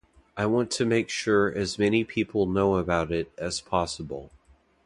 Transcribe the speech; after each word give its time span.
I 0.35 0.47
want 0.47 0.71
to 0.71 0.83
make 0.83 1.09
sure 1.09 1.53
as 1.55 1.77
many 1.77 2.03
people 2.03 2.47
know 2.47 2.77
about 2.77 3.11
it 3.11 3.31
as 3.37 3.61
possible. 3.61 4.31